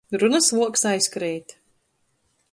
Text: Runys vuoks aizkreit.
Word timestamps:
Runys 0.21 0.47
vuoks 0.59 0.85
aizkreit. 0.91 1.49